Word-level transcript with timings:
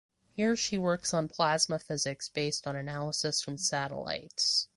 Here 0.35 0.55
she 0.55 0.79
works 0.79 1.13
on 1.13 1.29
plasma 1.29 1.77
physics 1.77 2.27
based 2.27 2.65
on 2.65 2.75
analysis 2.75 3.39
from 3.39 3.59
satellites. 3.59 4.67